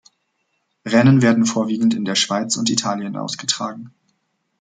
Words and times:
Rennen 0.83 1.21
werden 1.21 1.45
vorwiegend 1.45 1.93
in 1.93 2.05
der 2.05 2.15
Schweiz 2.15 2.57
und 2.57 2.71
Italien 2.71 3.15
ausgetragen. 3.15 3.93